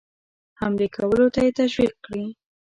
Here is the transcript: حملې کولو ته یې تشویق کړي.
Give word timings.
حملې 0.59 0.87
کولو 0.95 1.25
ته 1.33 1.39
یې 1.45 1.51
تشویق 1.59 1.93
کړي. 2.05 2.25